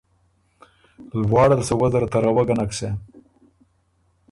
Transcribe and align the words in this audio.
لواړه 1.21 1.55
ل 1.59 1.61
سُو 1.67 1.73
وۀ 1.79 1.87
زر 1.93 2.03
تَرَوَک 2.11 2.45
ګۀ 2.49 2.55
نک 2.59 2.71
سېم 2.77 2.95